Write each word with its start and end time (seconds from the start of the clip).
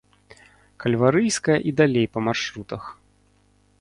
Кальварыйская 0.85 1.57
і 1.73 1.75
далей 1.83 2.07
па 2.17 2.25
маршрутах. 2.29 2.83